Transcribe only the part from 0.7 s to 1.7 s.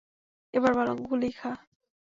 বরং গুলিই খা!